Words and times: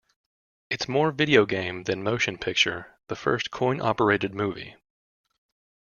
It's 0.71 0.87
more 0.89 1.11
video 1.11 1.45
game 1.45 1.83
than 1.83 2.01
motion 2.01 2.39
picture- 2.39 2.97
the 3.07 3.15
first 3.15 3.51
coin-operated 3.51 4.33
movie. 4.33 4.75